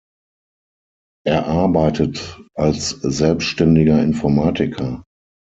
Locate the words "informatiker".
4.01-5.03